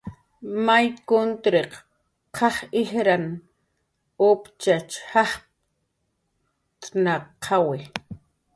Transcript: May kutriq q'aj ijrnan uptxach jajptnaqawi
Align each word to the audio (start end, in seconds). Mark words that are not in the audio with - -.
May 0.67 0.85
kutriq 1.09 1.71
q'aj 2.35 2.57
ijrnan 2.81 3.25
uptxach 4.29 4.93
jajptnaqawi 5.39 7.79